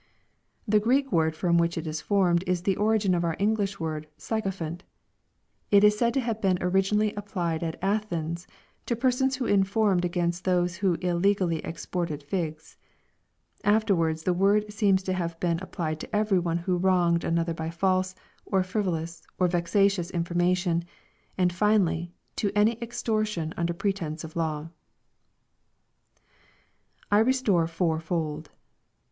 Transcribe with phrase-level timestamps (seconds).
[0.67, 4.07] The Greek word from which it is formed is the origin of our English word"
[4.29, 4.83] sycophant."
[5.69, 8.47] It is said to have been originally ap^ plied at Athens,
[8.87, 12.77] to persons who informed against those who ille gally exported figs.
[13.63, 17.69] Afterwards the word seems to have been applied to every one who wronged another by
[17.69, 20.83] false, or frivolous, or vexatious information,
[21.37, 24.63] and finally, to any extortion under pre tence of law.
[24.63, 24.69] ^~^
[27.11, 28.47] [I rjestore fowfold.